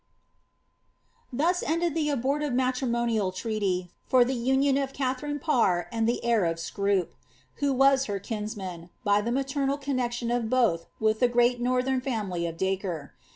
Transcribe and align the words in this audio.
Thus 1.31 1.61
ended 1.61 1.93
the 1.93 2.09
abortive 2.09 2.53
matrimonial 2.53 3.31
treaty 3.31 3.91
for 4.07 4.25
the 4.25 4.33
union 4.33 4.75
of 4.79 4.93
Katha 4.93 5.19
fine 5.21 5.37
Parr 5.37 5.87
and 5.91 6.09
the 6.09 6.25
heir 6.25 6.43
of 6.45 6.57
Scroop, 6.59 7.09
who 7.57 7.71
was 7.71 8.05
her 8.05 8.17
kinsman, 8.19 8.89
by 9.03 9.21
the 9.21 9.31
maternal 9.31 9.77
connexion 9.77 10.31
of 10.31 10.49
both 10.49 10.87
with 10.99 11.19
the 11.19 11.27
great 11.29 11.61
northern 11.61 12.01
family 12.01 12.47
of 12.47 12.57
Dacre. 12.57 13.13